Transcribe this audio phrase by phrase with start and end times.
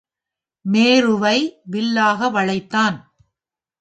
[0.65, 1.37] மேருவை
[1.63, 2.97] வில்லாக வளைத்தான்.